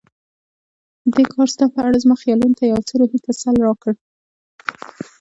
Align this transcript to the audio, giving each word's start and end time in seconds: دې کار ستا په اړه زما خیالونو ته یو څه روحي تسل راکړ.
دې 1.13 1.23
کار 1.33 1.47
ستا 1.53 1.65
په 1.73 1.79
اړه 1.85 2.01
زما 2.03 2.15
خیالونو 2.21 2.57
ته 2.59 2.63
یو 2.65 2.81
څه 2.87 2.93
روحي 2.99 3.19
تسل 3.25 3.55
راکړ. 3.67 3.93